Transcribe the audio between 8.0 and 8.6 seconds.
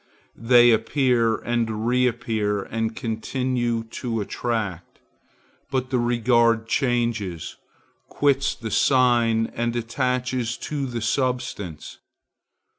quits